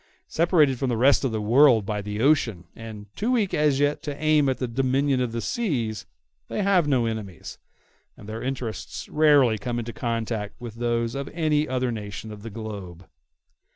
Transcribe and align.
Separated 0.27 0.79
from 0.79 0.89
the 0.89 0.97
rest 0.97 1.23
of 1.23 1.31
the 1.31 1.39
world 1.39 1.85
by 1.85 2.01
the 2.01 2.21
ocean, 2.21 2.63
and 2.75 3.05
too 3.15 3.31
weak 3.33 3.53
as 3.53 3.79
yet 3.79 4.01
to 4.01 4.17
aim 4.17 4.49
at 4.49 4.57
the 4.57 4.67
dominion 4.67 5.21
of 5.21 5.31
the 5.31 5.41
seas, 5.41 6.07
they 6.47 6.63
have 6.63 6.87
no 6.87 7.05
enemies, 7.05 7.59
and 8.17 8.27
their 8.27 8.41
interests 8.41 9.07
rarely 9.09 9.59
come 9.59 9.77
into 9.77 9.93
contact 9.93 10.59
with 10.59 10.73
those 10.73 11.13
of 11.13 11.29
any 11.35 11.67
other 11.67 11.91
nation 11.91 12.31
of 12.31 12.41
the 12.41 12.49
globe. 12.49 13.07